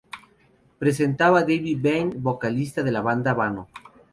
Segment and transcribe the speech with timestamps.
[0.79, 3.67] Presentaba Davy Vain vocalista de la banda vano.